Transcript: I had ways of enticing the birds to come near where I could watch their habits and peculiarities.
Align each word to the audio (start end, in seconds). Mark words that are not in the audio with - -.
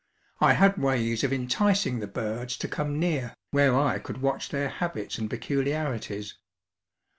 I 0.39 0.53
had 0.53 0.79
ways 0.81 1.23
of 1.23 1.31
enticing 1.31 1.99
the 1.99 2.07
birds 2.07 2.57
to 2.57 2.67
come 2.67 2.99
near 2.99 3.35
where 3.51 3.77
I 3.77 3.99
could 3.99 4.19
watch 4.19 4.49
their 4.49 4.69
habits 4.69 5.19
and 5.19 5.29
peculiarities. 5.29 6.33